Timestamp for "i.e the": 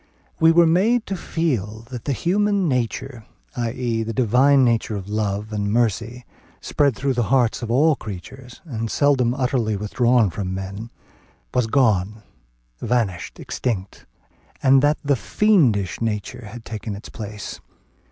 3.55-4.13